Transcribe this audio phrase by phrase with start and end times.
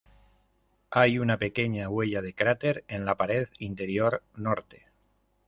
[0.89, 4.87] Hay una pequeña huella de cráter en la pared interior norte.